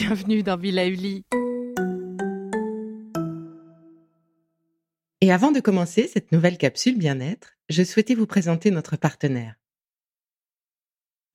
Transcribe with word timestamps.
bienvenue 0.00 0.42
dans 0.42 0.56
Villa 0.56 0.86
Uli. 0.86 1.26
Et 5.20 5.30
avant 5.30 5.52
de 5.52 5.60
commencer 5.60 6.08
cette 6.10 6.32
nouvelle 6.32 6.56
capsule 6.56 6.96
bien-être, 6.96 7.58
je 7.68 7.82
souhaitais 7.82 8.14
vous 8.14 8.24
présenter 8.24 8.70
notre 8.70 8.96
partenaire. 8.96 9.56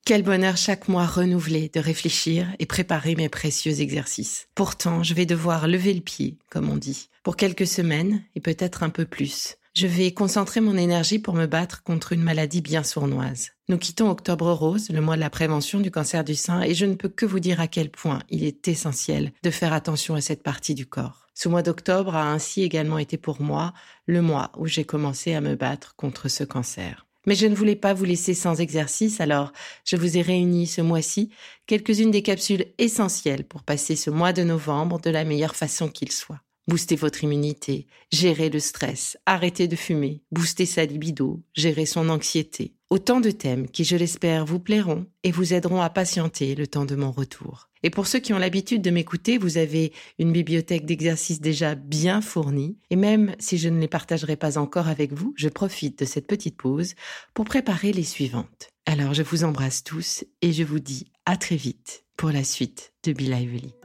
Quel 0.04 0.23
bonheur 0.23 0.57
chaque 0.57 0.88
mois 0.88 1.05
renouvelé 1.05 1.70
de 1.70 1.79
réfléchir 1.79 2.55
et 2.57 2.65
préparer 2.65 3.15
mes 3.15 3.29
précieux 3.29 3.82
exercices. 3.82 4.47
Pourtant, 4.55 5.04
je 5.04 5.13
vais 5.13 5.27
devoir 5.27 5.68
lever 5.68 5.93
le 5.93 6.02
pied, 6.02 6.39
comme 6.50 6.68
on 6.68 6.77
dit, 6.77 7.09
pour 7.21 7.38
quelques 7.38 7.68
semaines 7.68 8.23
et 8.34 8.39
peut-être 8.39 8.82
un 8.82 8.89
peu 8.89 9.05
plus. 9.05 9.57
Je 9.78 9.88
vais 9.88 10.14
concentrer 10.14 10.62
mon 10.62 10.78
énergie 10.78 11.20
pour 11.20 11.34
me 11.34 11.47
battre 11.47 11.83
contre 11.83 12.14
une 12.14 12.24
maladie 12.24 12.61
bien 12.61 12.82
sournoise. 12.82 13.52
Nous 13.68 13.78
quittons 13.78 14.10
Octobre 14.10 14.50
Rose, 14.54 14.89
le 14.89 15.02
mois 15.02 15.18
de 15.18 15.20
la 15.20 15.29
prévention 15.29 15.82
du 15.82 15.92
cancer 15.92 16.24
du 16.24 16.33
sein, 16.33 16.61
et 16.61 16.74
je 16.74 16.86
ne 16.86 16.93
peux 16.93 17.10
que 17.10 17.25
vous 17.25 17.42
dire 17.42 17.60
à 17.60 17.68
quel 17.68 17.89
point 17.89 18.19
il 18.30 18.46
est 18.46 18.69
essentiel 18.69 19.33
de 19.43 19.52
faire 19.52 19.74
attention 19.74 20.16
à 20.16 20.21
cette 20.21 20.43
partie 20.43 20.75
du 20.75 20.86
corps. 20.86 21.28
Ce 21.33 21.50
mois 21.50 21.61
d'octobre 21.61 22.16
a 22.16 22.32
ainsi 22.32 22.64
également 22.64 23.00
été 23.00 23.18
pour 23.18 23.42
moi 23.42 23.74
le 24.06 24.21
mois 24.21 24.54
où 24.57 24.66
j'ai 24.66 24.86
commencé 24.86 25.33
à 25.33 25.42
me 25.42 25.56
battre 25.56 25.94
contre 25.97 26.30
ce 26.30 26.46
cancer. 26.46 27.05
Mais 27.25 27.36
je 27.36 27.46
ne 27.46 27.55
voulais 27.55 27.75
pas 27.75 27.94
vous 27.94 28.05
laisser 28.05 28.33
sans 28.33 28.61
exercice, 28.61 29.19
alors 29.19 29.52
je 29.83 29.97
vous 29.97 30.16
ai 30.16 30.21
réuni 30.21 30.68
ce 30.68 30.80
mois-ci 30.80 31.32
quelques-unes 31.68 32.11
des 32.11 32.22
capsules 32.22 32.67
essentielles 32.78 33.44
pour 33.44 33.64
passer 33.64 33.97
ce 33.97 34.09
mois 34.09 34.31
de 34.31 34.44
novembre 34.44 35.02
de 35.02 35.09
la 35.09 35.25
meilleure 35.25 35.58
façon 35.58 35.89
qu'il 35.89 36.14
soit 36.14 36.39
booster 36.67 36.95
votre 36.95 37.23
immunité, 37.23 37.88
gérer 38.11 38.50
le 38.50 38.59
stress, 38.59 39.17
arrêter 39.25 39.67
de 39.67 39.75
fumer, 39.75 40.22
booster 40.31 40.66
sa 40.66 40.86
libido, 40.86 41.41
gérer 41.53 41.86
son 41.86 42.09
anxiété. 42.09 42.75
Autant 42.89 43.19
de 43.19 43.31
thèmes 43.31 43.67
qui, 43.67 43.83
je 43.83 43.95
l'espère, 43.95 44.45
vous 44.45 44.59
plairont 44.59 45.08
et 45.23 45.31
vous 45.31 45.53
aideront 45.53 45.81
à 45.81 45.89
patienter 45.89 46.55
le 46.55 46.67
temps 46.67 46.86
de 46.86 46.95
mon 46.95 47.11
retour. 47.11 47.69
Et 47.83 47.89
pour 47.89 48.08
ceux 48.08 48.19
qui 48.19 48.33
ont 48.33 48.39
l'habitude 48.39 48.81
de 48.81 48.89
m'écouter, 48.89 49.38
vous 49.38 49.58
avez 49.58 49.91
une 50.17 50.31
bibliothèque 50.31 50.86
d'exercices 50.86 51.41
déjà 51.41 51.75
bien 51.75 52.21
fournie. 52.21 52.77
Et 52.89 52.95
même 52.95 53.36
si 53.38 53.58
je 53.58 53.69
ne 53.69 53.80
les 53.80 53.88
partagerai 53.88 54.36
pas 54.36 54.58
encore 54.58 54.88
avec 54.88 55.13
vous, 55.13 55.33
je 55.36 55.49
profite 55.49 55.99
de 55.99 56.05
cette 56.05 56.27
petite 56.27 56.58
pause 56.58 56.95
pour 57.33 57.45
préparer 57.45 57.91
les 57.91 58.03
suivantes. 58.03 58.69
Alors 58.88 59.13
je 59.13 59.23
vous 59.23 59.43
embrasse 59.43 59.83
tous 59.83 60.23
et 60.41 60.52
je 60.53 60.63
vous 60.63 60.80
dis 60.80 61.11
à 61.25 61.38
très 61.38 61.58
vite 61.58 62.05
pour 62.17 62.31
la 62.31 62.43
suite 62.43 62.93
de 63.03 63.13
Be 63.13 63.21
Lively. 63.21 63.84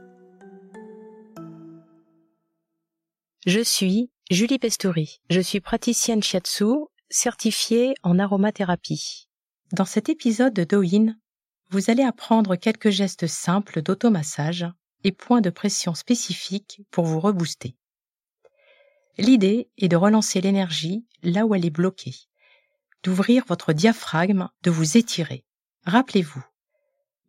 Je 3.47 3.59
suis 3.59 4.11
Julie 4.29 4.59
Pestori. 4.59 5.19
Je 5.31 5.39
suis 5.39 5.61
praticienne 5.61 6.21
shiatsu 6.21 6.85
certifiée 7.09 7.95
en 8.03 8.19
aromathérapie. 8.19 9.29
Dans 9.71 9.85
cet 9.85 10.09
épisode 10.09 10.53
de 10.53 10.63
Doin, 10.63 11.15
vous 11.71 11.89
allez 11.89 12.03
apprendre 12.03 12.55
quelques 12.55 12.91
gestes 12.91 13.25
simples 13.25 13.81
d'automassage 13.81 14.67
et 15.03 15.11
points 15.11 15.41
de 15.41 15.49
pression 15.49 15.95
spécifiques 15.95 16.83
pour 16.91 17.05
vous 17.05 17.19
rebooster. 17.19 17.75
L'idée 19.17 19.71
est 19.79 19.87
de 19.87 19.95
relancer 19.95 20.39
l'énergie 20.39 21.07
là 21.23 21.47
où 21.47 21.55
elle 21.55 21.65
est 21.65 21.71
bloquée, 21.71 22.15
d'ouvrir 23.01 23.43
votre 23.47 23.73
diaphragme, 23.73 24.49
de 24.61 24.69
vous 24.69 24.97
étirer. 24.97 25.45
Rappelez-vous, 25.85 26.45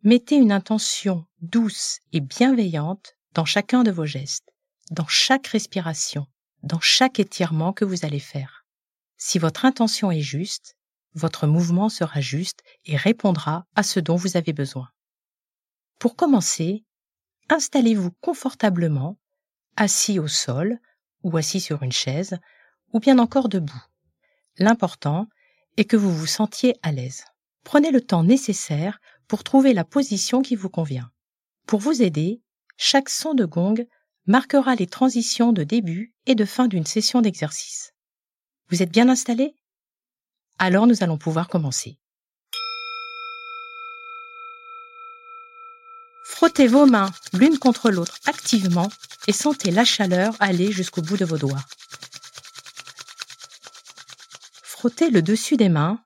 mettez 0.03 0.35
une 0.35 0.51
intention 0.51 1.25
douce 1.41 2.01
et 2.11 2.19
bienveillante 2.19 3.15
dans 3.33 3.45
chacun 3.45 3.81
de 3.81 3.89
vos 3.89 4.05
gestes 4.05 4.52
dans 4.91 5.07
chaque 5.07 5.47
respiration, 5.47 6.27
dans 6.61 6.79
chaque 6.79 7.19
étirement 7.19 7.73
que 7.73 7.85
vous 7.85 8.05
allez 8.05 8.19
faire. 8.19 8.65
Si 9.17 9.39
votre 9.39 9.65
intention 9.65 10.11
est 10.11 10.21
juste, 10.21 10.75
votre 11.13 11.47
mouvement 11.47 11.89
sera 11.89 12.21
juste 12.21 12.63
et 12.85 12.97
répondra 12.97 13.65
à 13.75 13.83
ce 13.83 13.99
dont 13.99 14.15
vous 14.15 14.37
avez 14.37 14.53
besoin. 14.53 14.89
Pour 15.99 16.15
commencer, 16.15 16.83
installez-vous 17.49 18.11
confortablement, 18.19 19.17
assis 19.75 20.19
au 20.19 20.27
sol 20.27 20.79
ou 21.23 21.37
assis 21.37 21.61
sur 21.61 21.83
une 21.83 21.91
chaise, 21.91 22.37
ou 22.91 22.99
bien 22.99 23.19
encore 23.19 23.49
debout. 23.49 23.83
L'important 24.57 25.27
est 25.77 25.85
que 25.85 25.97
vous 25.97 26.13
vous 26.13 26.27
sentiez 26.27 26.75
à 26.81 26.91
l'aise. 26.91 27.23
Prenez 27.63 27.91
le 27.91 28.01
temps 28.01 28.23
nécessaire 28.23 28.99
pour 29.27 29.43
trouver 29.43 29.73
la 29.73 29.85
position 29.85 30.41
qui 30.41 30.55
vous 30.55 30.69
convient. 30.69 31.09
Pour 31.65 31.79
vous 31.79 32.01
aider, 32.01 32.41
chaque 32.77 33.09
son 33.09 33.33
de 33.33 33.45
gong 33.45 33.87
marquera 34.25 34.75
les 34.75 34.87
transitions 34.87 35.51
de 35.51 35.63
début 35.63 36.13
et 36.25 36.35
de 36.35 36.45
fin 36.45 36.67
d'une 36.67 36.85
session 36.85 37.21
d'exercice. 37.21 37.93
Vous 38.69 38.81
êtes 38.81 38.91
bien 38.91 39.09
installé 39.09 39.55
Alors 40.59 40.87
nous 40.87 41.03
allons 41.03 41.17
pouvoir 41.17 41.49
commencer. 41.49 41.97
Frottez 46.25 46.67
vos 46.67 46.85
mains 46.85 47.11
l'une 47.33 47.59
contre 47.59 47.91
l'autre 47.91 48.19
activement 48.25 48.89
et 49.27 49.33
sentez 49.33 49.71
la 49.71 49.85
chaleur 49.85 50.35
aller 50.39 50.71
jusqu'au 50.71 51.01
bout 51.01 51.17
de 51.17 51.25
vos 51.25 51.37
doigts. 51.37 51.63
Frottez 54.63 55.09
le 55.09 55.21
dessus 55.21 55.57
des 55.57 55.69
mains 55.69 56.03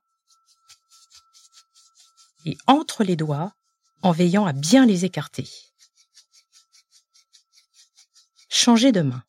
et 2.44 2.56
entre 2.66 3.04
les 3.04 3.16
doigts 3.16 3.52
en 4.02 4.12
veillant 4.12 4.46
à 4.46 4.52
bien 4.52 4.86
les 4.86 5.04
écarter. 5.04 5.48
Changez 8.68 8.92
de 8.92 9.00
main. 9.00 9.22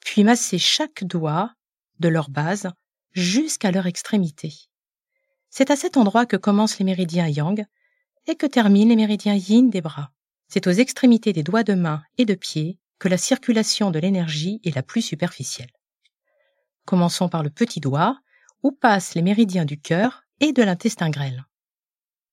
Puis 0.00 0.24
massez 0.24 0.56
chaque 0.56 1.04
doigt 1.04 1.52
de 2.00 2.08
leur 2.08 2.30
base 2.30 2.70
jusqu'à 3.12 3.70
leur 3.70 3.84
extrémité. 3.84 4.54
C'est 5.50 5.70
à 5.70 5.76
cet 5.76 5.98
endroit 5.98 6.24
que 6.24 6.38
commencent 6.38 6.78
les 6.78 6.86
méridiens 6.86 7.28
yang 7.28 7.66
et 8.26 8.36
que 8.36 8.46
terminent 8.46 8.88
les 8.88 8.96
méridiens 8.96 9.34
yin 9.34 9.68
des 9.68 9.82
bras. 9.82 10.14
C'est 10.48 10.66
aux 10.66 10.70
extrémités 10.70 11.34
des 11.34 11.42
doigts 11.42 11.62
de 11.62 11.74
main 11.74 12.02
et 12.16 12.24
de 12.24 12.34
pied 12.34 12.78
que 12.98 13.08
la 13.08 13.18
circulation 13.18 13.90
de 13.90 13.98
l'énergie 13.98 14.62
est 14.64 14.74
la 14.74 14.82
plus 14.82 15.02
superficielle. 15.02 15.74
Commençons 16.86 17.28
par 17.28 17.42
le 17.42 17.50
petit 17.50 17.80
doigt, 17.80 18.18
où 18.62 18.72
passent 18.72 19.14
les 19.14 19.20
méridiens 19.20 19.66
du 19.66 19.78
cœur 19.78 20.22
et 20.40 20.54
de 20.54 20.62
l'intestin 20.62 21.10
grêle. 21.10 21.44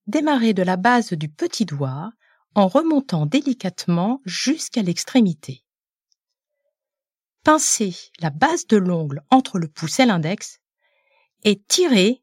Démarrez 0.07 0.53
de 0.53 0.63
la 0.63 0.75
base 0.75 1.13
du 1.13 1.29
petit 1.29 1.65
doigt 1.65 2.11
en 2.55 2.67
remontant 2.67 3.25
délicatement 3.25 4.21
jusqu'à 4.25 4.81
l'extrémité. 4.81 5.63
Pincez 7.43 7.95
la 8.19 8.29
base 8.29 8.67
de 8.67 8.77
l'ongle 8.77 9.23
entre 9.29 9.59
le 9.59 9.67
pouce 9.67 9.99
et 9.99 10.05
l'index 10.05 10.59
et 11.43 11.61
tirez 11.61 12.21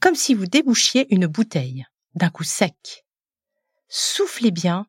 comme 0.00 0.14
si 0.14 0.34
vous 0.34 0.46
débouchiez 0.46 1.06
une 1.14 1.26
bouteille 1.26 1.86
d'un 2.14 2.30
coup 2.30 2.44
sec. 2.44 3.06
Soufflez 3.88 4.50
bien 4.50 4.86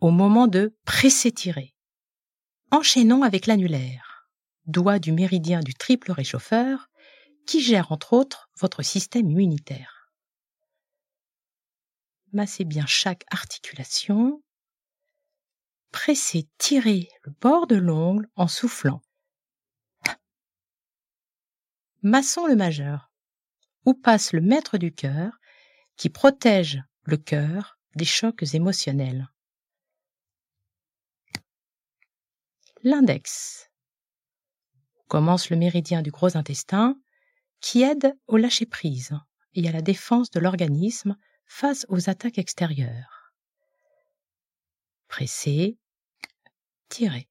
au 0.00 0.10
moment 0.10 0.46
de 0.46 0.76
presser-tirer. 0.84 1.74
Enchaînons 2.70 3.22
avec 3.22 3.46
l'annulaire, 3.46 4.28
doigt 4.66 4.98
du 4.98 5.12
méridien 5.12 5.60
du 5.60 5.74
triple 5.74 6.12
réchauffeur, 6.12 6.90
qui 7.46 7.62
gère 7.62 7.92
entre 7.92 8.12
autres 8.12 8.50
votre 8.58 8.82
système 8.82 9.30
immunitaire 9.30 9.97
massez 12.32 12.64
bien 12.64 12.86
chaque 12.86 13.24
articulation. 13.30 14.42
Pressez, 15.92 16.48
tirez 16.58 17.08
le 17.22 17.32
bord 17.40 17.66
de 17.66 17.76
l'ongle 17.76 18.28
en 18.36 18.48
soufflant. 18.48 19.02
Massons 22.02 22.46
le 22.46 22.54
majeur, 22.54 23.10
où 23.84 23.94
passe 23.94 24.32
le 24.32 24.40
maître 24.40 24.78
du 24.78 24.94
cœur, 24.94 25.38
qui 25.96 26.10
protège 26.10 26.82
le 27.02 27.16
cœur 27.16 27.78
des 27.96 28.04
chocs 28.04 28.54
émotionnels. 28.54 29.28
L'index. 32.84 33.70
Commence 35.08 35.50
le 35.50 35.56
méridien 35.56 36.02
du 36.02 36.10
gros 36.10 36.36
intestin, 36.36 36.96
qui 37.60 37.82
aide 37.82 38.14
au 38.28 38.36
lâcher-prise 38.36 39.18
et 39.54 39.68
à 39.68 39.72
la 39.72 39.82
défense 39.82 40.30
de 40.30 40.38
l'organisme 40.38 41.16
face 41.48 41.86
aux 41.88 42.08
attaques 42.08 42.38
extérieures. 42.38 43.32
Pressez, 45.08 45.78
tirez. 46.88 47.28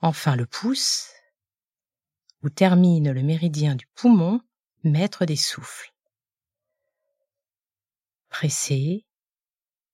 Enfin 0.00 0.36
le 0.36 0.44
pouce, 0.44 1.10
où 2.42 2.50
termine 2.50 3.10
le 3.10 3.22
méridien 3.22 3.74
du 3.74 3.86
poumon, 3.94 4.40
maître 4.84 5.24
des 5.24 5.36
souffles. 5.36 5.92
Pressez, 8.28 9.06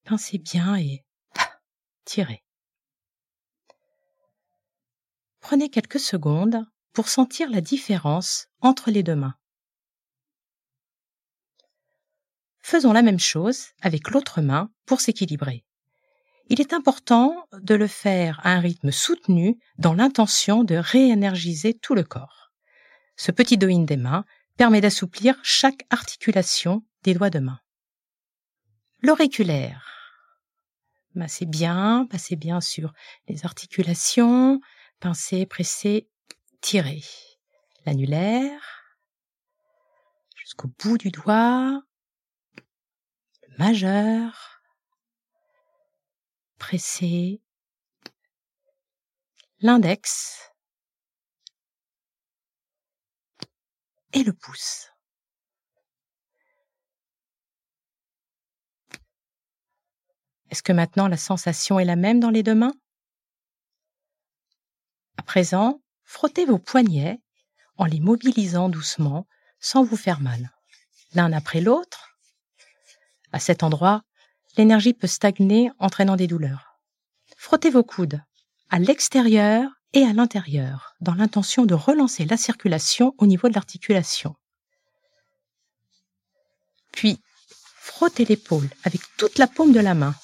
pincez 0.05 0.39
bien 0.39 0.77
et 0.77 1.05
tirez. 2.05 2.43
Prenez 5.41 5.71
quelques 5.71 6.01
secondes 6.01 6.67
pour 6.93 7.09
sentir 7.09 7.51
la 7.51 7.61
différence 7.61 8.49
entre 8.61 8.91
les 8.91 9.03
deux 9.03 9.17
mains. 9.17 9.37
Faisons 12.66 12.94
la 12.94 13.02
même 13.02 13.20
chose 13.20 13.66
avec 13.82 14.08
l'autre 14.08 14.40
main 14.40 14.70
pour 14.87 15.02
s'équilibrer. 15.02 15.66
Il 16.49 16.62
est 16.62 16.72
important 16.72 17.46
de 17.52 17.75
le 17.75 17.87
faire 17.87 18.40
à 18.43 18.52
un 18.52 18.61
rythme 18.61 18.90
soutenu 18.90 19.58
dans 19.76 19.93
l'intention 19.93 20.64
de 20.64 20.75
réénergiser 20.75 21.75
tout 21.75 21.94
le 21.94 22.05
corps. 22.05 22.55
Ce 23.16 23.31
petit 23.32 23.58
doin 23.58 23.81
des 23.81 23.99
mains 23.99 24.25
permet 24.56 24.81
d'assouplir 24.81 25.38
chaque 25.43 25.84
articulation 25.90 26.82
des 27.02 27.12
doigts 27.12 27.28
de 27.28 27.38
main. 27.38 27.61
L'auriculaire. 29.02 29.87
Massez 31.14 31.44
bien, 31.44 32.06
passez 32.08 32.34
bien 32.34 32.62
sur 32.62 32.94
les 33.28 33.44
articulations, 33.44 34.58
pincez, 35.00 35.44
pressez, 35.44 36.08
tirez. 36.62 37.05
L'annulaire, 37.84 38.87
jusqu'au 40.34 40.69
bout 40.82 40.96
du 40.96 41.11
doigt, 41.11 41.82
majeur, 43.59 44.62
pressez, 46.59 47.43
l'index 49.61 50.53
et 54.12 54.23
le 54.23 54.33
pouce. 54.33 54.91
Est-ce 60.50 60.62
que 60.62 60.73
maintenant 60.73 61.09
la 61.09 61.17
sensation 61.17 61.81
est 61.81 61.85
la 61.85 61.97
même 61.97 62.21
dans 62.21 62.31
les 62.31 62.43
deux 62.43 62.55
mains? 62.55 62.75
À 65.17 65.23
présent, 65.23 65.83
frottez 66.05 66.45
vos 66.45 66.59
poignets 66.59 67.21
en 67.77 67.87
les 67.87 68.00
mobilisant 68.00 68.69
doucement 68.69 69.27
sans 69.59 69.83
vous 69.83 69.97
faire 69.97 70.21
mal. 70.21 70.53
L'un 71.15 71.33
après 71.33 71.61
l'autre. 71.61 72.13
À 73.35 73.41
cet 73.41 73.65
endroit, 73.65 74.05
l'énergie 74.57 74.95
peut 74.95 75.09
stagner 75.09 75.73
entraînant 75.81 76.15
des 76.15 76.29
douleurs. 76.29 76.79
Frottez 77.37 77.69
vos 77.69 77.83
coudes 77.83 78.23
à 78.71 78.79
l'extérieur 78.79 79.69
et 79.93 80.05
à 80.05 80.13
l'intérieur, 80.13 80.95
dans 81.01 81.15
l'intention 81.15 81.67
de 81.67 81.75
relancer 81.75 82.27
la 82.27 82.37
circulation 82.37 83.13
au 83.19 83.27
niveau 83.27 83.49
de 83.49 83.55
l'articulation. 83.55 84.37
Puis, 86.93 87.21
frottez 87.75 88.25
l'épaule 88.25 88.71
avec 88.85 89.01
toute 89.17 89.39
la 89.39 89.49
paume 89.49 89.73
de 89.73 89.81
la 89.81 89.95
main, 89.95 90.15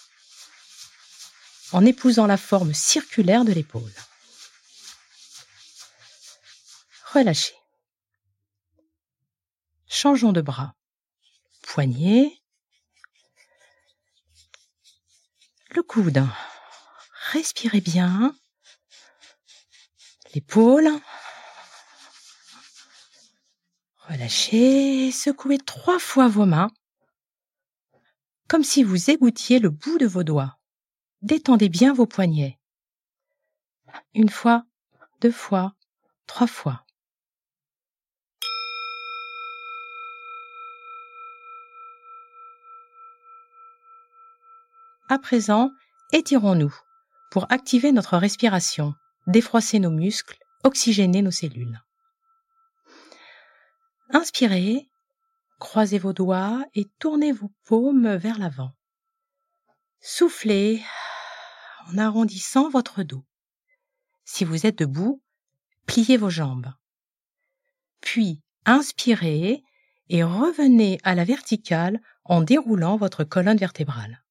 en 1.72 1.84
épousant 1.84 2.28
la 2.28 2.36
forme 2.36 2.72
circulaire 2.72 3.44
de 3.44 3.52
l'épaule. 3.52 3.92
Relâchez. 7.12 7.56
Changeons 9.88 10.30
de 10.30 10.42
bras. 10.42 10.76
Poignet. 11.62 12.39
Le 15.72 15.82
coude. 15.82 16.26
Respirez 17.30 17.80
bien. 17.80 18.34
L'épaule. 20.34 20.90
Relâchez, 24.08 25.12
secouez 25.12 25.58
trois 25.58 26.00
fois 26.00 26.26
vos 26.26 26.46
mains, 26.46 26.72
comme 28.48 28.64
si 28.64 28.82
vous 28.82 29.10
égouttiez 29.10 29.60
le 29.60 29.70
bout 29.70 29.98
de 29.98 30.06
vos 30.06 30.24
doigts. 30.24 30.58
Détendez 31.22 31.68
bien 31.68 31.94
vos 31.94 32.06
poignets. 32.06 32.58
Une 34.14 34.28
fois, 34.28 34.64
deux 35.20 35.30
fois, 35.30 35.76
trois 36.26 36.48
fois. 36.48 36.84
À 45.10 45.18
présent, 45.18 45.72
étirons-nous 46.12 46.72
pour 47.32 47.50
activer 47.50 47.90
notre 47.90 48.16
respiration, 48.16 48.94
défroisser 49.26 49.80
nos 49.80 49.90
muscles, 49.90 50.38
oxygéner 50.62 51.20
nos 51.20 51.32
cellules. 51.32 51.82
Inspirez, 54.10 54.88
croisez 55.58 55.98
vos 55.98 56.12
doigts 56.12 56.64
et 56.76 56.84
tournez 57.00 57.32
vos 57.32 57.50
paumes 57.64 58.14
vers 58.14 58.38
l'avant. 58.38 58.70
Soufflez 59.98 60.80
en 61.88 61.98
arrondissant 61.98 62.70
votre 62.70 63.02
dos. 63.02 63.24
Si 64.24 64.44
vous 64.44 64.64
êtes 64.64 64.78
debout, 64.78 65.20
pliez 65.86 66.18
vos 66.18 66.30
jambes. 66.30 66.72
Puis 68.00 68.44
inspirez 68.64 69.64
et 70.08 70.22
revenez 70.22 71.00
à 71.02 71.16
la 71.16 71.24
verticale 71.24 72.00
en 72.24 72.42
déroulant 72.42 72.96
votre 72.96 73.24
colonne 73.24 73.58
vertébrale. 73.58 74.22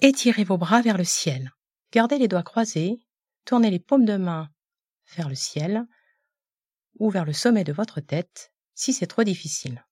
Étirez 0.00 0.44
vos 0.44 0.58
bras 0.58 0.82
vers 0.82 0.98
le 0.98 1.04
ciel. 1.04 1.52
Gardez 1.92 2.18
les 2.18 2.28
doigts 2.28 2.42
croisés, 2.42 3.00
tournez 3.44 3.70
les 3.70 3.78
paumes 3.78 4.04
de 4.04 4.16
main 4.16 4.50
vers 5.16 5.28
le 5.28 5.34
ciel 5.34 5.86
ou 6.98 7.10
vers 7.10 7.24
le 7.24 7.32
sommet 7.32 7.64
de 7.64 7.72
votre 7.72 8.00
tête 8.00 8.52
si 8.74 8.92
c'est 8.92 9.06
trop 9.06 9.24
difficile. 9.24 9.84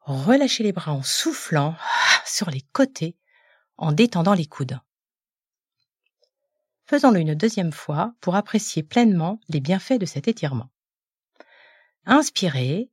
Relâchez 0.00 0.62
les 0.62 0.72
bras 0.72 0.92
en 0.92 1.02
soufflant 1.02 1.76
sur 2.26 2.50
les 2.50 2.62
côtés 2.72 3.16
en 3.76 3.92
détendant 3.92 4.34
les 4.34 4.46
coudes. 4.46 4.78
Faisons-le 6.84 7.20
une 7.20 7.34
deuxième 7.34 7.72
fois 7.72 8.14
pour 8.20 8.34
apprécier 8.34 8.82
pleinement 8.82 9.40
les 9.48 9.60
bienfaits 9.60 9.98
de 9.98 10.06
cet 10.06 10.28
étirement. 10.28 10.70
Inspirez 12.04 12.90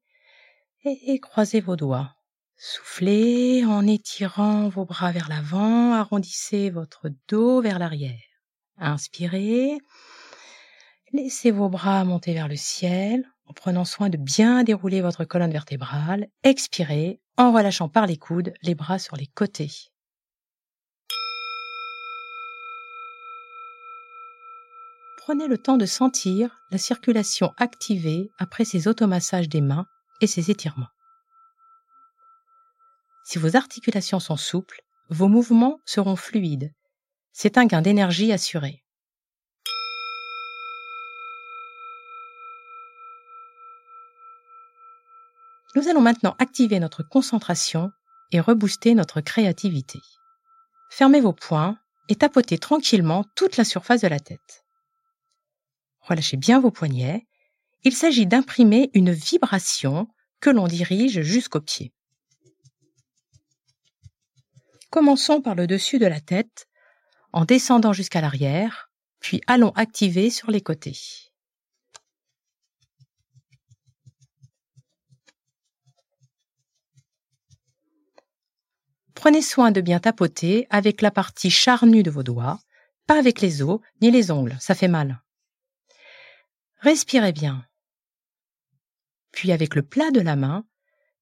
et, 0.86 1.20
croisez 1.20 1.60
vos 1.60 1.76
doigts. 1.76 2.16
Soufflez 2.62 3.64
en 3.64 3.88
étirant 3.88 4.68
vos 4.68 4.84
bras 4.84 5.14
vers 5.14 5.30
l'avant, 5.30 5.94
arrondissez 5.94 6.70
votre 6.70 7.10
dos 7.30 7.62
vers 7.62 7.80
l'arrière. 7.80 8.20
Inspirez, 8.76 9.78
laissez 11.14 11.52
vos 11.52 11.70
bras 11.70 12.04
monter 12.04 12.34
vers 12.34 12.50
le 12.50 12.58
ciel 12.58 13.24
en 13.46 13.54
prenant 13.54 13.86
soin 13.86 14.10
de 14.10 14.18
bien 14.18 14.64
dérouler 14.64 15.00
votre 15.00 15.24
colonne 15.24 15.54
vertébrale. 15.54 16.28
Expirez 16.44 17.22
en 17.38 17.54
relâchant 17.54 17.88
par 17.88 18.08
les 18.08 18.18
coudes 18.18 18.54
les 18.62 18.76
bras 18.76 19.00
sur 19.00 19.16
les 19.16 19.28
côtés. 19.28 19.72
Prenez 25.20 25.48
le 25.48 25.58
temps 25.58 25.78
de 25.78 25.86
sentir 25.86 26.58
la 26.72 26.78
circulation 26.78 27.54
activée 27.56 28.30
après 28.38 28.66
ces 28.66 28.90
automassages 28.90 29.48
des 29.48 29.62
mains 29.62 29.86
et 30.20 30.28
ces 30.28 30.52
étirements. 30.52 30.90
Si 33.32 33.38
vos 33.38 33.56
articulations 33.56 34.20
sont 34.20 34.38
souples, 34.38 34.82
vos 35.12 35.28
mouvements 35.28 35.80
seront 35.86 36.16
fluides. 36.16 36.74
C'est 37.32 37.60
un 37.60 37.68
gain 37.68 37.84
d'énergie 37.84 38.32
assuré. 38.32 38.84
Nous 45.76 45.88
allons 45.88 46.02
maintenant 46.02 46.36
activer 46.40 46.80
notre 46.80 47.04
concentration 47.04 47.92
et 48.32 48.40
rebooster 48.40 48.96
notre 48.96 49.22
créativité. 49.22 50.00
Fermez 50.90 51.22
vos 51.22 51.32
poings 51.32 51.78
et 52.08 52.16
tapotez 52.16 52.58
tranquillement 52.58 53.26
toute 53.36 53.58
la 53.58 53.64
surface 53.64 54.02
de 54.02 54.08
la 54.08 54.20
tête. 54.20 54.66
Relâchez 56.00 56.38
bien 56.38 56.60
vos 56.60 56.72
poignets. 56.72 57.28
Il 57.84 57.96
s'agit 57.96 58.26
d'imprimer 58.26 58.90
une 58.96 59.12
vibration 59.12 60.08
que 60.40 60.50
l'on 60.50 60.66
dirige 60.66 61.22
jusqu'aux 61.22 61.62
pieds. 61.62 61.94
Commençons 64.90 65.42
par 65.42 65.56
le 65.56 65.68
dessus 65.68 66.00
de 66.00 66.08
la 66.08 66.20
tête, 66.20 66.68
en 67.32 67.46
descendant 67.46 67.94
jusqu'à 67.94 68.22
l'arrière, 68.22 68.90
puis 69.20 69.42
allons 69.46 69.72
activer 69.72 70.30
sur 70.32 70.50
les 70.50 70.62
côtés. 70.62 70.98
Prenez 79.14 79.42
soin 79.42 79.72
de 79.72 79.82
bien 79.82 80.00
tapoter 80.00 80.66
avec 80.70 81.02
la 81.02 81.12
partie 81.12 81.52
charnue 81.52 82.04
de 82.04 82.10
vos 82.10 82.24
doigts, 82.24 82.60
pas 83.06 83.20
avec 83.20 83.42
les 83.42 83.62
os 83.62 83.82
ni 84.02 84.12
les 84.12 84.32
ongles, 84.32 84.58
ça 84.62 84.76
fait 84.76 84.88
mal. 84.88 85.22
Respirez 86.80 87.34
bien. 87.34 87.66
Puis 89.32 89.52
avec 89.52 89.76
le 89.76 89.84
plat 89.84 90.10
de 90.12 90.22
la 90.22 90.38
main, 90.38 90.66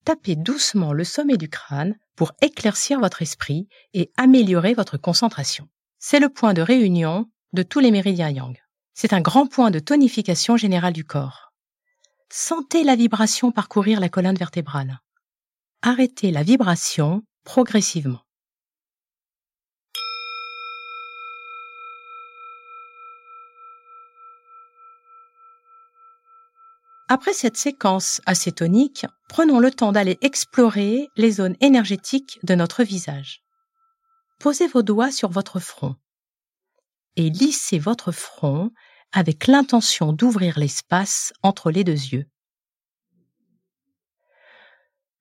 tapez 0.06 0.36
doucement 0.36 0.94
le 0.94 1.04
sommet 1.04 1.38
du 1.38 1.50
crâne 1.50 1.98
pour 2.18 2.34
éclaircir 2.42 3.00
votre 3.00 3.22
esprit 3.22 3.70
et 3.94 4.12
améliorer 4.18 4.74
votre 4.74 4.98
concentration. 4.98 5.70
C'est 6.00 6.20
le 6.20 6.28
point 6.28 6.54
de 6.54 6.62
réunion 6.62 7.30
de 7.54 7.64
tous 7.64 7.80
les 7.80 7.92
méridiens 7.92 8.30
yang. 8.30 8.58
C'est 8.94 9.14
un 9.14 9.22
grand 9.22 9.48
point 9.48 9.72
de 9.72 9.80
tonification 9.80 10.58
générale 10.58 10.94
du 10.94 11.06
corps. 11.06 11.54
Sentez 12.30 12.84
la 12.84 12.96
vibration 12.96 13.52
parcourir 13.52 14.02
la 14.02 14.10
colonne 14.10 14.36
vertébrale. 14.36 15.00
Arrêtez 15.82 16.32
la 16.32 16.44
vibration 16.44 17.24
progressivement. 17.44 18.27
Après 27.08 27.34
cette 27.34 27.58
séquence 27.58 28.22
acétonique, 28.26 29.06
prenons 29.30 29.60
le 29.60 29.72
temps 29.72 29.92
d'aller 29.92 30.18
explorer 30.22 31.08
les 31.16 31.32
zones 31.32 31.56
énergétiques 31.62 32.40
de 32.44 32.56
notre 32.56 32.84
visage. 32.84 33.44
Posez 34.40 34.68
vos 34.68 34.84
doigts 34.84 35.12
sur 35.12 35.30
votre 35.30 35.60
front 35.60 35.96
et 37.16 37.30
lissez 37.30 37.80
votre 37.80 38.12
front 38.12 38.72
avec 39.12 39.48
l'intention 39.48 40.14
d'ouvrir 40.14 40.60
l'espace 40.60 41.34
entre 41.42 41.72
les 41.72 41.84
deux 41.84 41.94
yeux. 41.94 42.30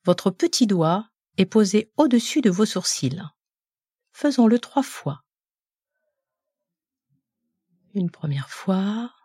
votre 0.06 0.30
petit 0.30 0.68
doigt 0.68 1.08
est 1.36 1.46
posé 1.46 1.92
au-dessus 1.96 2.40
de 2.40 2.48
vos 2.48 2.64
sourcils. 2.64 3.20
Faisons-le 4.12 4.58
trois 4.60 4.84
fois. 4.84 5.24
Une 7.92 8.10
première 8.10 8.48
fois. 8.48 9.15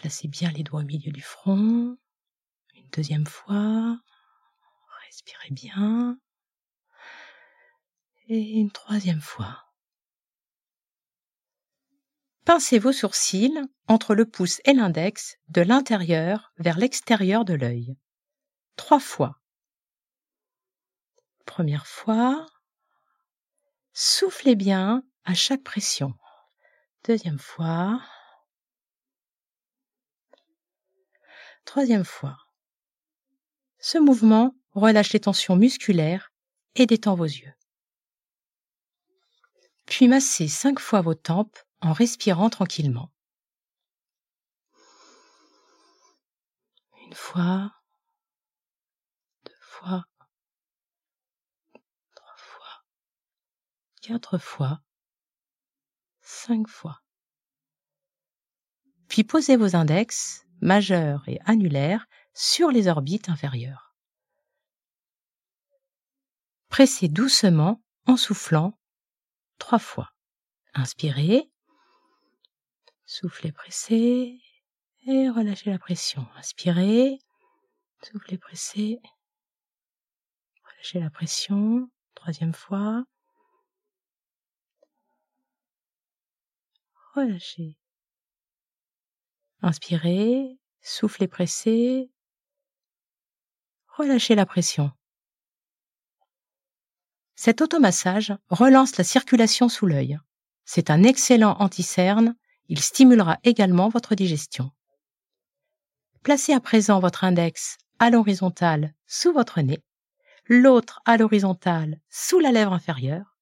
Placez 0.00 0.28
bien 0.28 0.50
les 0.52 0.62
doigts 0.62 0.80
au 0.80 0.84
milieu 0.84 1.12
du 1.12 1.20
front. 1.20 1.98
Une 2.74 2.88
deuxième 2.90 3.26
fois. 3.26 4.00
Respirez 5.04 5.50
bien. 5.50 6.18
Et 8.26 8.52
une 8.52 8.70
troisième 8.70 9.20
fois. 9.20 9.62
Pincez 12.46 12.78
vos 12.78 12.92
sourcils 12.92 13.60
entre 13.88 14.14
le 14.14 14.24
pouce 14.24 14.62
et 14.64 14.72
l'index 14.72 15.36
de 15.48 15.60
l'intérieur 15.60 16.54
vers 16.56 16.78
l'extérieur 16.78 17.44
de 17.44 17.52
l'œil. 17.52 17.94
Trois 18.76 19.00
fois. 19.00 19.38
Première 21.44 21.86
fois. 21.86 22.46
Soufflez 23.92 24.56
bien 24.56 25.02
à 25.24 25.34
chaque 25.34 25.62
pression. 25.62 26.14
Deuxième 27.04 27.38
fois. 27.38 28.00
Troisième 31.64 32.04
fois. 32.04 32.36
Ce 33.78 33.98
mouvement 33.98 34.54
relâche 34.72 35.12
les 35.12 35.20
tensions 35.20 35.56
musculaires 35.56 36.32
et 36.74 36.86
détend 36.86 37.14
vos 37.14 37.24
yeux. 37.24 37.52
Puis 39.86 40.06
massez 40.08 40.48
cinq 40.48 40.78
fois 40.78 41.00
vos 41.00 41.14
tempes 41.14 41.58
en 41.80 41.92
respirant 41.92 42.50
tranquillement. 42.50 43.10
Une 47.06 47.14
fois, 47.14 47.72
deux 49.46 49.52
fois, 49.60 50.04
trois 52.14 52.36
fois, 52.36 52.84
quatre 54.02 54.38
fois, 54.38 54.80
cinq 56.20 56.68
fois. 56.68 57.02
Puis 59.08 59.24
posez 59.24 59.56
vos 59.56 59.74
index, 59.74 60.46
majeurs 60.60 61.22
et 61.28 61.38
annulaires, 61.44 62.06
sur 62.32 62.70
les 62.70 62.88
orbites 62.88 63.28
inférieures. 63.28 63.94
Pressez 66.68 67.08
doucement 67.08 67.82
en 68.06 68.16
soufflant 68.16 68.78
trois 69.58 69.78
fois. 69.78 70.10
Inspirez. 70.74 71.50
Soufflez, 73.04 73.50
pressez 73.50 74.40
et 75.06 75.28
relâchez 75.28 75.70
la 75.70 75.78
pression. 75.78 76.26
Inspirez. 76.36 77.18
Soufflez, 78.02 78.38
pressez. 78.38 79.00
Relâchez 80.64 81.00
la 81.00 81.10
pression. 81.10 81.90
Troisième 82.14 82.54
fois. 82.54 83.04
Relâchez. 87.14 87.79
Inspirez, 89.62 90.58
soufflez 90.80 91.28
pressez, 91.28 92.10
relâchez 93.88 94.34
la 94.34 94.46
pression. 94.46 94.90
Cet 97.34 97.60
automassage 97.60 98.34
relance 98.48 98.96
la 98.96 99.04
circulation 99.04 99.68
sous 99.68 99.86
l'œil. 99.86 100.18
C'est 100.64 100.90
un 100.90 101.02
excellent 101.02 101.56
anti-cerne, 101.58 102.36
il 102.68 102.80
stimulera 102.80 103.38
également 103.44 103.88
votre 103.88 104.14
digestion. 104.14 104.70
Placez 106.22 106.52
à 106.52 106.60
présent 106.60 107.00
votre 107.00 107.24
index 107.24 107.76
à 107.98 108.10
l'horizontale 108.10 108.94
sous 109.06 109.32
votre 109.32 109.60
nez, 109.60 109.82
l'autre 110.46 111.00
à 111.04 111.16
l'horizontale 111.16 112.00
sous 112.08 112.40
la 112.40 112.52
lèvre 112.52 112.72
inférieure, 112.72 113.36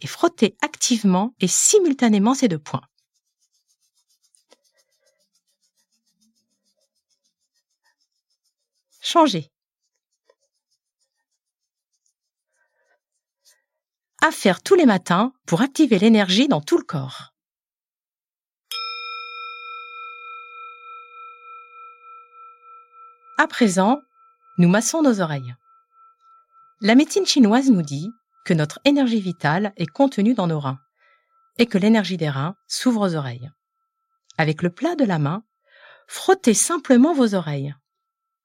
et 0.00 0.06
frottez 0.06 0.56
activement 0.62 1.34
et 1.40 1.48
simultanément 1.48 2.34
ces 2.34 2.48
deux 2.48 2.58
points. 2.58 2.82
Changer. 9.02 9.50
À 14.20 14.30
faire 14.30 14.62
tous 14.62 14.74
les 14.74 14.84
matins 14.84 15.32
pour 15.46 15.62
activer 15.62 15.98
l'énergie 15.98 16.48
dans 16.48 16.60
tout 16.60 16.76
le 16.76 16.84
corps. 16.84 17.32
À 23.38 23.46
présent, 23.46 23.98
nous 24.58 24.68
massons 24.68 25.00
nos 25.00 25.22
oreilles. 25.22 25.54
La 26.82 26.94
médecine 26.94 27.24
chinoise 27.24 27.70
nous 27.70 27.80
dit 27.80 28.10
que 28.44 28.52
notre 28.52 28.80
énergie 28.84 29.22
vitale 29.22 29.72
est 29.78 29.86
contenue 29.86 30.34
dans 30.34 30.46
nos 30.46 30.60
reins 30.60 30.78
et 31.56 31.64
que 31.64 31.78
l'énergie 31.78 32.18
des 32.18 32.28
reins 32.28 32.54
s'ouvre 32.68 33.08
aux 33.08 33.14
oreilles. 33.14 33.50
Avec 34.36 34.60
le 34.60 34.68
plat 34.68 34.94
de 34.94 35.04
la 35.04 35.18
main, 35.18 35.42
frottez 36.06 36.52
simplement 36.52 37.14
vos 37.14 37.34
oreilles. 37.34 37.74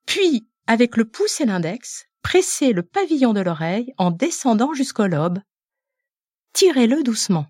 Puis, 0.05 0.47
avec 0.67 0.97
le 0.97 1.05
pouce 1.05 1.41
et 1.41 1.45
l'index, 1.45 2.07
pressez 2.21 2.73
le 2.73 2.83
pavillon 2.83 3.33
de 3.33 3.41
l'oreille 3.41 3.93
en 3.97 4.11
descendant 4.11 4.73
jusqu'au 4.73 5.07
lobe. 5.07 5.39
Tirez-le 6.53 7.03
doucement. 7.03 7.47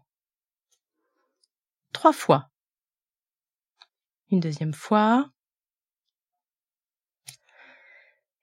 Trois 1.93 2.13
fois. 2.13 2.49
Une 4.31 4.39
deuxième 4.39 4.73
fois. 4.73 5.29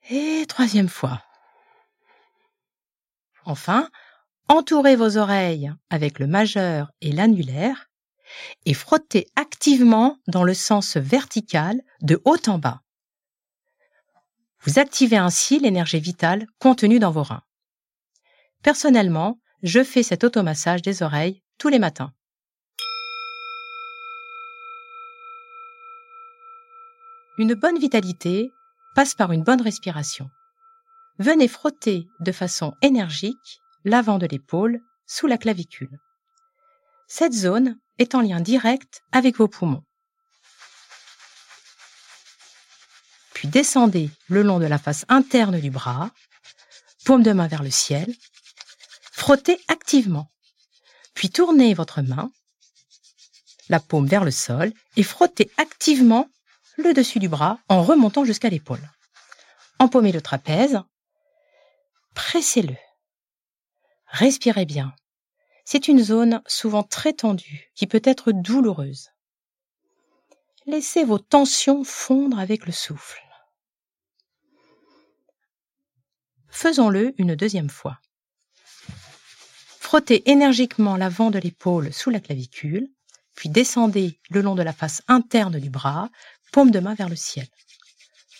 Et 0.08 0.46
troisième 0.48 0.88
fois. 0.88 1.22
Enfin, 3.44 3.90
entourez 4.48 4.96
vos 4.96 5.16
oreilles 5.16 5.72
avec 5.90 6.18
le 6.18 6.26
majeur 6.26 6.92
et 7.00 7.12
l'annulaire 7.12 7.90
et 8.64 8.74
frottez 8.74 9.26
activement 9.36 10.18
dans 10.26 10.44
le 10.44 10.54
sens 10.54 10.96
vertical 10.96 11.80
de 12.00 12.20
haut 12.24 12.48
en 12.48 12.58
bas. 12.58 12.81
Vous 14.64 14.78
activez 14.78 15.16
ainsi 15.16 15.58
l'énergie 15.58 15.98
vitale 15.98 16.46
contenue 16.60 17.00
dans 17.00 17.10
vos 17.10 17.24
reins. 17.24 17.42
Personnellement, 18.62 19.40
je 19.64 19.82
fais 19.82 20.04
cet 20.04 20.22
automassage 20.22 20.82
des 20.82 21.02
oreilles 21.02 21.42
tous 21.58 21.68
les 21.68 21.80
matins. 21.80 22.12
Une 27.38 27.54
bonne 27.54 27.78
vitalité 27.78 28.52
passe 28.94 29.14
par 29.14 29.32
une 29.32 29.42
bonne 29.42 29.62
respiration. 29.62 30.30
Venez 31.18 31.48
frotter 31.48 32.06
de 32.20 32.30
façon 32.30 32.74
énergique 32.82 33.62
l'avant 33.84 34.18
de 34.18 34.26
l'épaule 34.26 34.80
sous 35.06 35.26
la 35.26 35.38
clavicule. 35.38 35.98
Cette 37.08 37.32
zone 37.32 37.78
est 37.98 38.14
en 38.14 38.20
lien 38.20 38.40
direct 38.40 39.02
avec 39.10 39.38
vos 39.38 39.48
poumons. 39.48 39.82
Puis 43.42 43.48
descendez 43.48 44.08
le 44.28 44.42
long 44.42 44.60
de 44.60 44.66
la 44.66 44.78
face 44.78 45.04
interne 45.08 45.58
du 45.58 45.68
bras, 45.68 46.12
paume 47.04 47.24
de 47.24 47.32
main 47.32 47.48
vers 47.48 47.64
le 47.64 47.72
ciel, 47.72 48.14
frottez 49.10 49.60
activement, 49.66 50.30
puis 51.12 51.28
tournez 51.28 51.74
votre 51.74 52.02
main, 52.02 52.30
la 53.68 53.80
paume 53.80 54.06
vers 54.06 54.22
le 54.22 54.30
sol, 54.30 54.72
et 54.96 55.02
frottez 55.02 55.50
activement 55.56 56.28
le 56.76 56.94
dessus 56.94 57.18
du 57.18 57.28
bras 57.28 57.58
en 57.68 57.82
remontant 57.82 58.24
jusqu'à 58.24 58.48
l'épaule. 58.48 58.88
Empaumez 59.80 60.12
le 60.12 60.22
trapèze, 60.22 60.80
pressez-le. 62.14 62.76
Respirez 64.06 64.66
bien. 64.66 64.94
C'est 65.64 65.88
une 65.88 66.00
zone 66.00 66.42
souvent 66.46 66.84
très 66.84 67.12
tendue 67.12 67.72
qui 67.74 67.88
peut 67.88 68.02
être 68.04 68.30
douloureuse. 68.30 69.08
Laissez 70.66 71.02
vos 71.02 71.18
tensions 71.18 71.82
fondre 71.82 72.38
avec 72.38 72.66
le 72.66 72.72
souffle. 72.72 73.20
Faisons-le 76.52 77.14
une 77.16 77.34
deuxième 77.34 77.70
fois. 77.70 77.98
Frottez 79.80 80.30
énergiquement 80.30 80.96
l'avant 80.96 81.30
de 81.30 81.38
l'épaule 81.38 81.92
sous 81.92 82.10
la 82.10 82.20
clavicule, 82.20 82.88
puis 83.34 83.48
descendez 83.48 84.20
le 84.30 84.42
long 84.42 84.54
de 84.54 84.62
la 84.62 84.74
face 84.74 85.02
interne 85.08 85.58
du 85.58 85.70
bras, 85.70 86.10
paume 86.52 86.70
de 86.70 86.78
main 86.78 86.94
vers 86.94 87.08
le 87.08 87.16
ciel. 87.16 87.48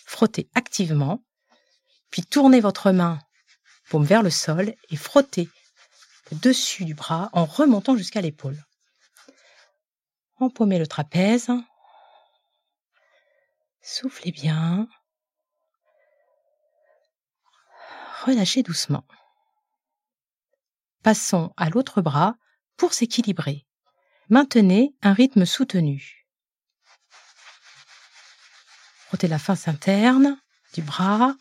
Frottez 0.05 0.47
activement, 0.53 1.23
puis 2.11 2.21
tournez 2.21 2.61
votre 2.61 2.91
main, 2.91 3.19
paume 3.89 4.05
vers 4.05 4.21
le 4.21 4.29
sol, 4.29 4.75
et 4.89 4.95
frottez 4.95 5.49
le 6.31 6.37
dessus 6.37 6.85
du 6.85 6.93
bras 6.93 7.29
en 7.33 7.45
remontant 7.45 7.97
jusqu'à 7.97 8.21
l'épaule. 8.21 8.63
Empaumez 10.37 10.77
le 10.77 10.87
trapèze. 10.87 11.49
Soufflez 13.81 14.31
bien. 14.31 14.87
Relâchez 18.23 18.63
doucement. 18.63 19.05
Passons 21.03 21.53
à 21.57 21.69
l'autre 21.69 22.01
bras 22.01 22.35
pour 22.77 22.93
s'équilibrer. 22.93 23.65
Maintenez 24.29 24.95
un 25.01 25.13
rythme 25.13 25.45
soutenu. 25.45 26.25
Frottez 29.07 29.27
la 29.27 29.39
face 29.39 29.67
interne 29.67 30.39
du 30.73 30.81
bras, 30.81 31.35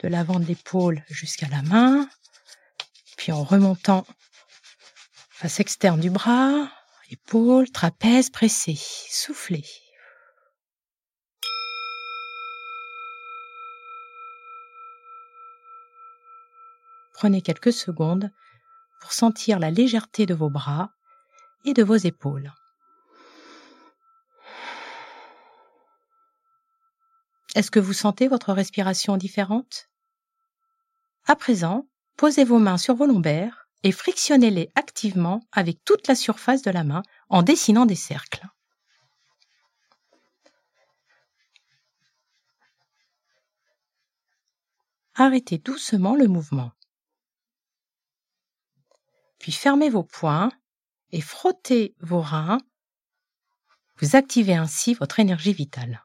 de 0.00 0.08
l'avant 0.08 0.38
de 0.38 0.44
l'épaule 0.44 1.02
jusqu'à 1.08 1.48
la 1.48 1.62
main, 1.62 2.08
puis 3.16 3.32
en 3.32 3.42
remontant 3.42 4.06
face 5.30 5.60
externe 5.60 6.00
du 6.00 6.10
bras, 6.10 6.70
épaule, 7.10 7.70
trapèze 7.70 8.30
pressé, 8.30 8.78
soufflez. 9.10 9.64
Prenez 17.26 17.42
quelques 17.42 17.72
secondes 17.72 18.30
pour 19.00 19.12
sentir 19.12 19.58
la 19.58 19.72
légèreté 19.72 20.26
de 20.26 20.34
vos 20.34 20.48
bras 20.48 20.92
et 21.64 21.74
de 21.74 21.82
vos 21.82 21.96
épaules. 21.96 22.52
Est-ce 27.56 27.72
que 27.72 27.80
vous 27.80 27.94
sentez 27.94 28.28
votre 28.28 28.52
respiration 28.52 29.16
différente? 29.16 29.90
À 31.26 31.34
présent, 31.34 31.88
posez 32.16 32.44
vos 32.44 32.60
mains 32.60 32.78
sur 32.78 32.94
vos 32.94 33.06
lombaires 33.06 33.66
et 33.82 33.90
frictionnez-les 33.90 34.70
activement 34.76 35.40
avec 35.50 35.82
toute 35.84 36.06
la 36.06 36.14
surface 36.14 36.62
de 36.62 36.70
la 36.70 36.84
main 36.84 37.02
en 37.28 37.42
dessinant 37.42 37.86
des 37.86 37.96
cercles. 37.96 38.46
Arrêtez 45.16 45.58
doucement 45.58 46.14
le 46.14 46.28
mouvement. 46.28 46.70
Puis 49.38 49.52
fermez 49.52 49.90
vos 49.90 50.02
poings 50.02 50.50
et 51.12 51.20
frottez 51.20 51.94
vos 52.00 52.20
reins. 52.20 52.58
Vous 53.98 54.16
activez 54.16 54.54
ainsi 54.54 54.94
votre 54.94 55.20
énergie 55.20 55.52
vitale. 55.52 56.04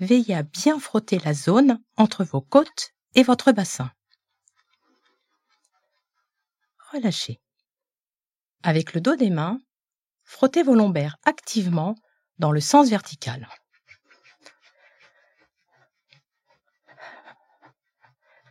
Veillez 0.00 0.34
à 0.34 0.42
bien 0.42 0.78
frotter 0.78 1.18
la 1.18 1.34
zone 1.34 1.82
entre 1.96 2.24
vos 2.24 2.40
côtes 2.40 2.94
et 3.14 3.22
votre 3.22 3.52
bassin. 3.52 3.90
Relâchez. 6.92 7.40
Avec 8.62 8.94
le 8.94 9.00
dos 9.00 9.16
des 9.16 9.30
mains, 9.30 9.60
frottez 10.24 10.62
vos 10.62 10.74
lombaires 10.74 11.16
activement 11.24 11.94
dans 12.38 12.52
le 12.52 12.60
sens 12.60 12.88
vertical. 12.88 13.48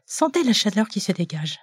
Sentez 0.05 0.43
la 0.43 0.53
chaleur 0.53 0.87
qui 0.87 0.99
se 0.99 1.11
dégage. 1.11 1.59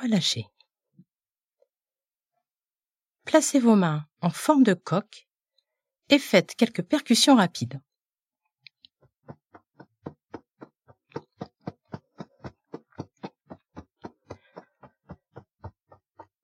Relâchez. 0.00 0.46
Placez 3.24 3.60
vos 3.60 3.76
mains 3.76 4.06
en 4.20 4.30
forme 4.30 4.64
de 4.64 4.74
coque 4.74 5.28
et 6.08 6.18
faites 6.18 6.54
quelques 6.56 6.82
percussions 6.82 7.36
rapides. 7.36 7.80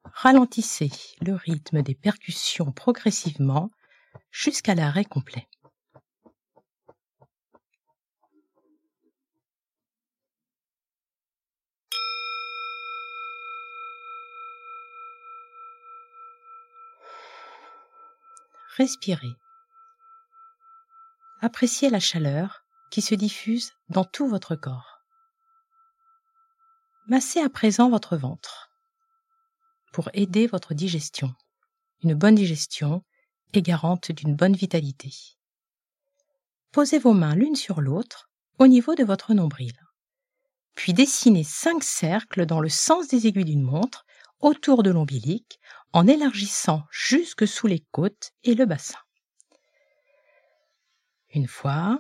Ralentissez 0.04 0.90
le 1.20 1.34
rythme 1.34 1.82
des 1.82 1.94
percussions 1.94 2.72
progressivement 2.72 3.70
jusqu'à 4.30 4.74
l'arrêt 4.74 5.04
complet. 5.04 5.46
Respirez. 18.76 19.32
Appréciez 21.40 21.88
la 21.88 22.00
chaleur 22.00 22.64
qui 22.90 23.00
se 23.00 23.14
diffuse 23.14 23.72
dans 23.88 24.04
tout 24.04 24.28
votre 24.28 24.54
corps. 24.54 25.00
Massez 27.08 27.40
à 27.40 27.48
présent 27.48 27.88
votre 27.88 28.16
ventre 28.16 28.70
pour 29.92 30.10
aider 30.12 30.46
votre 30.46 30.74
digestion. 30.74 31.34
Une 32.02 32.14
bonne 32.14 32.34
digestion 32.34 33.02
est 33.54 33.62
garante 33.62 34.12
d'une 34.12 34.36
bonne 34.36 34.56
vitalité. 34.56 35.10
Posez 36.72 36.98
vos 36.98 37.14
mains 37.14 37.34
l'une 37.34 37.56
sur 37.56 37.80
l'autre 37.80 38.28
au 38.58 38.66
niveau 38.66 38.94
de 38.94 39.04
votre 39.04 39.32
nombril. 39.32 39.72
Puis 40.74 40.92
dessinez 40.92 41.44
cinq 41.44 41.82
cercles 41.82 42.44
dans 42.44 42.60
le 42.60 42.68
sens 42.68 43.08
des 43.08 43.26
aiguilles 43.26 43.46
d'une 43.46 43.62
montre 43.62 44.04
autour 44.40 44.82
de 44.82 44.90
l'ombilic 44.90 45.58
en 45.96 46.06
élargissant 46.06 46.86
jusque 46.90 47.48
sous 47.48 47.66
les 47.66 47.80
côtes 47.80 48.34
et 48.42 48.54
le 48.54 48.66
bassin. 48.66 48.98
Une 51.30 51.46
fois, 51.48 51.98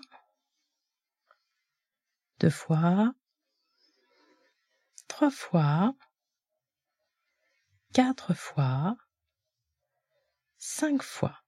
deux 2.40 2.50
fois, 2.50 3.14
trois 5.08 5.30
fois, 5.30 5.94
quatre 7.94 8.34
fois, 8.34 8.98
cinq 10.58 11.02
fois. 11.02 11.42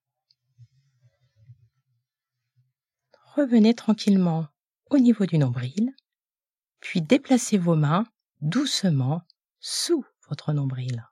Revenez 3.35 3.75
tranquillement 3.75 4.49
au 4.89 4.97
niveau 4.97 5.27
du 5.27 5.37
nombril, 5.37 5.95
puis 6.81 7.03
déplacez 7.03 7.59
vos 7.59 7.77
mains 7.77 8.07
doucement 8.41 9.21
sous 9.61 10.03
votre 10.31 10.55
nombril. 10.55 11.07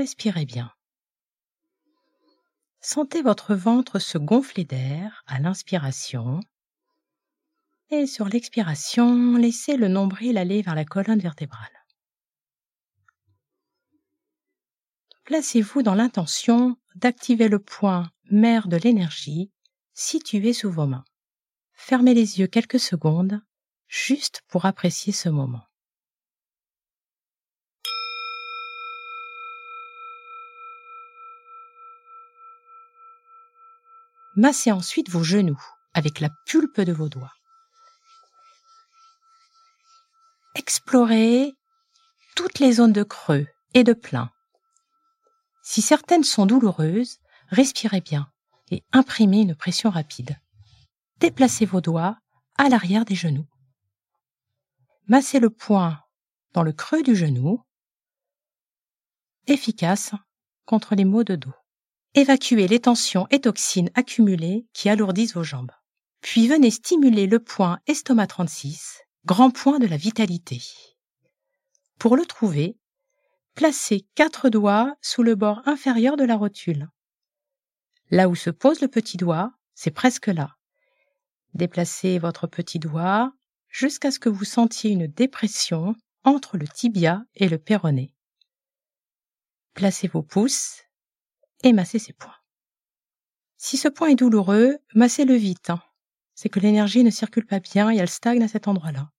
Respirez 0.00 0.46
bien. 0.46 0.72
Sentez 2.80 3.20
votre 3.20 3.54
ventre 3.54 3.98
se 3.98 4.16
gonfler 4.16 4.64
d'air 4.64 5.22
à 5.26 5.40
l'inspiration 5.40 6.40
et 7.90 8.06
sur 8.06 8.26
l'expiration, 8.26 9.36
laissez 9.36 9.76
le 9.76 9.88
nombril 9.88 10.38
aller 10.38 10.62
vers 10.62 10.74
la 10.74 10.86
colonne 10.86 11.18
vertébrale. 11.18 11.84
Placez-vous 15.24 15.82
dans 15.82 15.94
l'intention 15.94 16.78
d'activer 16.94 17.48
le 17.48 17.58
point 17.58 18.10
mère 18.30 18.68
de 18.68 18.78
l'énergie 18.78 19.52
situé 19.92 20.54
sous 20.54 20.70
vos 20.70 20.86
mains. 20.86 21.04
Fermez 21.74 22.14
les 22.14 22.40
yeux 22.40 22.46
quelques 22.46 22.80
secondes 22.80 23.42
juste 23.86 24.40
pour 24.48 24.64
apprécier 24.64 25.12
ce 25.12 25.28
moment. 25.28 25.69
Massez 34.40 34.72
ensuite 34.72 35.10
vos 35.10 35.22
genoux 35.22 35.62
avec 35.92 36.18
la 36.18 36.30
pulpe 36.46 36.80
de 36.80 36.94
vos 36.94 37.10
doigts. 37.10 37.34
Explorez 40.54 41.52
toutes 42.36 42.58
les 42.58 42.72
zones 42.72 42.94
de 42.94 43.02
creux 43.02 43.46
et 43.74 43.84
de 43.84 43.92
plein. 43.92 44.30
Si 45.62 45.82
certaines 45.82 46.24
sont 46.24 46.46
douloureuses, 46.46 47.18
respirez 47.48 48.00
bien 48.00 48.32
et 48.70 48.82
imprimez 48.92 49.42
une 49.42 49.54
pression 49.54 49.90
rapide. 49.90 50.34
Déplacez 51.18 51.66
vos 51.66 51.82
doigts 51.82 52.16
à 52.56 52.70
l'arrière 52.70 53.04
des 53.04 53.16
genoux. 53.16 53.46
Massez 55.06 55.38
le 55.38 55.50
poing 55.50 56.02
dans 56.54 56.62
le 56.62 56.72
creux 56.72 57.02
du 57.02 57.14
genou, 57.14 57.62
efficace 59.48 60.12
contre 60.64 60.94
les 60.94 61.04
maux 61.04 61.24
de 61.24 61.36
dos. 61.36 61.59
Évacuez 62.14 62.66
les 62.66 62.80
tensions 62.80 63.28
et 63.30 63.40
toxines 63.40 63.90
accumulées 63.94 64.66
qui 64.72 64.88
alourdissent 64.88 65.34
vos 65.34 65.44
jambes. 65.44 65.70
Puis 66.22 66.48
venez 66.48 66.72
stimuler 66.72 67.28
le 67.28 67.38
point 67.38 67.78
estomac 67.86 68.26
36, 68.26 69.02
grand 69.26 69.50
point 69.50 69.78
de 69.78 69.86
la 69.86 69.96
vitalité. 69.96 70.60
Pour 71.98 72.16
le 72.16 72.26
trouver, 72.26 72.76
placez 73.54 74.08
quatre 74.16 74.48
doigts 74.48 74.96
sous 75.00 75.22
le 75.22 75.36
bord 75.36 75.62
inférieur 75.66 76.16
de 76.16 76.24
la 76.24 76.36
rotule. 76.36 76.88
Là 78.10 78.28
où 78.28 78.34
se 78.34 78.50
pose 78.50 78.80
le 78.80 78.88
petit 78.88 79.16
doigt, 79.16 79.52
c'est 79.74 79.92
presque 79.92 80.26
là. 80.26 80.56
Déplacez 81.54 82.18
votre 82.18 82.48
petit 82.48 82.80
doigt 82.80 83.32
jusqu'à 83.68 84.10
ce 84.10 84.18
que 84.18 84.28
vous 84.28 84.44
sentiez 84.44 84.90
une 84.90 85.06
dépression 85.06 85.94
entre 86.24 86.56
le 86.56 86.66
tibia 86.66 87.22
et 87.36 87.48
le 87.48 87.58
péroné. 87.58 88.12
Placez 89.74 90.08
vos 90.08 90.22
pouces 90.22 90.82
et 91.62 91.72
masser 91.72 91.98
ses 91.98 92.12
points. 92.12 92.36
Si 93.56 93.76
ce 93.76 93.88
point 93.88 94.08
est 94.08 94.14
douloureux, 94.14 94.78
massez-le 94.94 95.34
vite. 95.34 95.70
Hein. 95.70 95.82
C'est 96.34 96.48
que 96.48 96.60
l'énergie 96.60 97.04
ne 97.04 97.10
circule 97.10 97.46
pas 97.46 97.60
bien 97.60 97.90
et 97.90 97.96
elle 97.96 98.08
stagne 98.08 98.42
à 98.42 98.48
cet 98.48 98.68
endroit-là. 98.68 99.10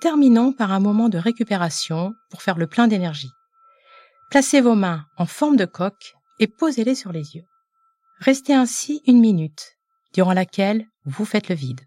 Terminons 0.00 0.52
par 0.52 0.72
un 0.72 0.80
moment 0.80 1.10
de 1.10 1.18
récupération 1.18 2.14
pour 2.30 2.42
faire 2.42 2.56
le 2.56 2.66
plein 2.66 2.88
d'énergie. 2.88 3.30
Placez 4.30 4.60
vos 4.60 4.74
mains 4.74 5.04
en 5.18 5.26
forme 5.26 5.56
de 5.56 5.66
coque 5.66 6.14
et 6.38 6.46
posez-les 6.46 6.94
sur 6.94 7.12
les 7.12 7.36
yeux. 7.36 7.44
Restez 8.18 8.54
ainsi 8.54 9.02
une 9.06 9.20
minute, 9.20 9.76
durant 10.14 10.32
laquelle 10.32 10.86
vous 11.04 11.24
faites 11.24 11.48
le 11.48 11.54
vide. 11.54 11.80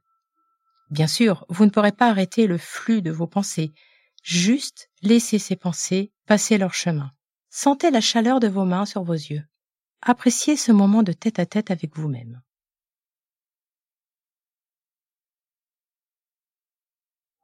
Bien 0.93 1.07
sûr, 1.07 1.43
vous 1.49 1.65
ne 1.65 1.71
pourrez 1.71 1.91
pas 1.91 2.07
arrêter 2.07 2.45
le 2.45 2.59
flux 2.59 3.01
de 3.01 3.09
vos 3.09 3.25
pensées, 3.25 3.73
juste 4.21 4.91
laissez 5.01 5.39
ces 5.39 5.55
pensées 5.55 6.11
passer 6.27 6.59
leur 6.59 6.75
chemin. 6.75 7.11
Sentez 7.49 7.89
la 7.89 7.99
chaleur 7.99 8.39
de 8.39 8.47
vos 8.47 8.63
mains 8.63 8.85
sur 8.85 9.01
vos 9.01 9.13
yeux. 9.13 9.43
Appréciez 10.03 10.55
ce 10.55 10.71
moment 10.71 11.01
de 11.01 11.11
tête 11.11 11.39
à 11.39 11.47
tête 11.47 11.71
avec 11.71 11.97
vous-même. 11.97 12.43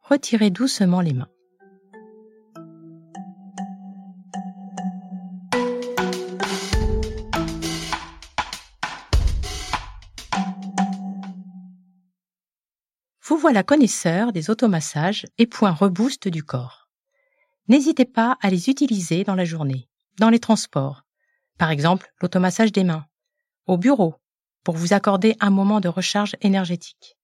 Retirez 0.04 0.52
doucement 0.52 1.02
les 1.02 1.14
mains. 1.14 1.32
Voilà 13.40 13.64
connaisseur 13.64 14.32
des 14.32 14.50
automassages 14.50 15.26
et 15.38 15.48
points 15.48 15.72
reboost 15.72 16.28
du 16.28 16.44
corps. 16.44 16.90
N'hésitez 17.68 18.06
pas 18.06 18.38
à 18.42 18.50
les 18.50 18.70
utiliser 18.70 19.24
dans 19.24 19.36
la 19.36 19.46
journée, 19.46 19.90
dans 20.20 20.30
les 20.30 20.40
transports, 20.40 21.04
par 21.58 21.72
exemple 21.72 22.12
l'automassage 22.22 22.72
des 22.72 22.84
mains, 22.84 23.06
au 23.66 23.78
bureau, 23.78 24.16
pour 24.64 24.76
vous 24.76 24.94
accorder 24.94 25.36
un 25.40 25.50
moment 25.50 25.80
de 25.80 25.88
recharge 25.88 26.36
énergétique. 26.42 27.18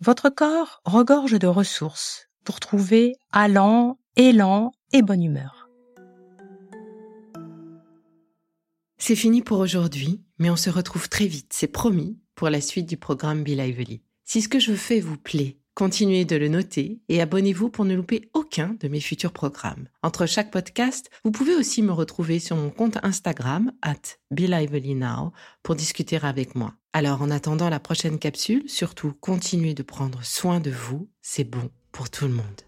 Votre 0.00 0.28
corps 0.28 0.80
regorge 0.84 1.38
de 1.38 1.46
ressources 1.46 2.28
pour 2.44 2.60
trouver 2.60 3.14
allant, 3.32 3.98
élan 4.16 4.72
et 4.92 5.02
bonne 5.02 5.22
humeur. 5.22 5.68
C'est 8.96 9.16
fini 9.16 9.42
pour 9.42 9.58
aujourd'hui, 9.60 10.22
mais 10.38 10.50
on 10.50 10.56
se 10.56 10.70
retrouve 10.70 11.08
très 11.08 11.26
vite, 11.26 11.52
c'est 11.52 11.68
promis, 11.68 12.18
pour 12.34 12.50
la 12.50 12.60
suite 12.60 12.88
du 12.88 12.96
programme 12.96 13.42
Be 13.42 13.48
Lively. 13.48 14.02
Si 14.30 14.42
ce 14.42 14.48
que 14.50 14.58
je 14.58 14.74
fais 14.74 15.00
vous 15.00 15.16
plaît, 15.16 15.56
continuez 15.72 16.26
de 16.26 16.36
le 16.36 16.48
noter 16.48 17.00
et 17.08 17.22
abonnez-vous 17.22 17.70
pour 17.70 17.86
ne 17.86 17.94
louper 17.94 18.28
aucun 18.34 18.76
de 18.78 18.86
mes 18.86 19.00
futurs 19.00 19.32
programmes. 19.32 19.88
Entre 20.02 20.26
chaque 20.26 20.50
podcast, 20.50 21.08
vous 21.24 21.30
pouvez 21.30 21.54
aussi 21.54 21.80
me 21.80 21.92
retrouver 21.92 22.38
sur 22.38 22.54
mon 22.54 22.68
compte 22.68 22.98
Instagram, 23.02 23.72
at 23.80 24.18
BeLivelyNow, 24.30 25.32
pour 25.62 25.76
discuter 25.76 26.18
avec 26.20 26.54
moi. 26.56 26.74
Alors 26.92 27.22
en 27.22 27.30
attendant 27.30 27.70
la 27.70 27.80
prochaine 27.80 28.18
capsule, 28.18 28.68
surtout 28.68 29.14
continuez 29.18 29.72
de 29.72 29.82
prendre 29.82 30.22
soin 30.22 30.60
de 30.60 30.70
vous, 30.70 31.08
c'est 31.22 31.44
bon 31.44 31.70
pour 31.90 32.10
tout 32.10 32.26
le 32.26 32.34
monde. 32.34 32.67